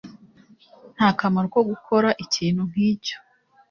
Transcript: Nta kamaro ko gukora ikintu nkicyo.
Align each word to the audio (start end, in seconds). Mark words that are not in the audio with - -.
Nta 0.95 1.09
kamaro 1.19 1.47
ko 1.53 1.59
gukora 1.69 2.09
ikintu 2.23 2.61
nkicyo. 2.71 3.17